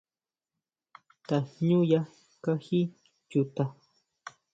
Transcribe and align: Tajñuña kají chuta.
Tajñuña 1.27 1.99
kají 2.43 2.79
chuta. 3.29 3.63